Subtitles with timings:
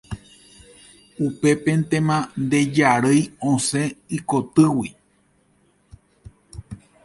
[1.27, 3.83] Upépentema nde jarýi osẽ
[4.17, 4.89] ikotýgui.